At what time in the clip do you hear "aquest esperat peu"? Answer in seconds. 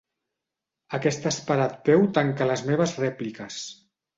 0.99-2.07